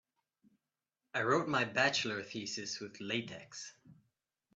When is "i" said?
1.13-1.21